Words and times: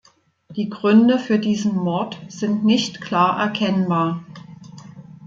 Die 0.55 0.67
Gründe 0.67 1.19
für 1.19 1.37
diesen 1.37 1.75
Mord 1.75 2.17
sind 2.27 2.65
nicht 2.65 3.01
klar 3.01 3.39
erkennbar. 3.39 4.25